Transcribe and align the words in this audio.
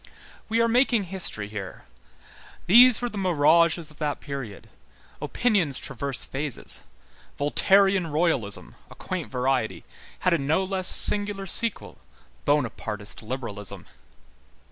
We 0.49 0.59
are 0.61 0.67
making 0.67 1.03
history 1.03 1.47
here. 1.47 1.83
These 2.65 3.03
were 3.03 3.09
the 3.09 3.19
mirages 3.19 3.91
of 3.91 3.99
that 3.99 4.19
period. 4.19 4.67
Opinions 5.21 5.77
traverse 5.79 6.25
phases. 6.25 6.81
Voltairian 7.37 8.07
royalism, 8.07 8.73
a 8.89 8.95
quaint 8.95 9.29
variety, 9.29 9.83
had 10.21 10.33
a 10.33 10.39
no 10.39 10.63
less 10.63 10.87
singular 10.87 11.45
sequel, 11.45 11.99
Bonapartist 12.45 13.21
liberalism. 13.21 13.85